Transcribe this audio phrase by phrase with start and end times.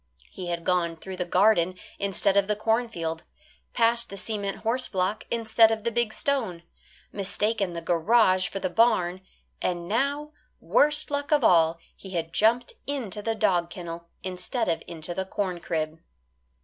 [0.31, 3.21] He had gone through the garden instead of the cornfield,
[3.73, 6.63] past the cement horse block instead of the big stone,
[7.11, 9.21] mistaken the garage for the barn,
[9.61, 14.81] and now, worst luck of all, he had jumped into the dog kennel instead of
[14.87, 15.99] into the corn crib.